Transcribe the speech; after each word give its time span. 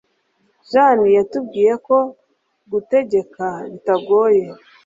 Jane 0.69 1.05
yatubwiye 1.17 1.73
ko 1.85 1.97
guteka 2.71 3.45
bitagoye. 3.71 4.45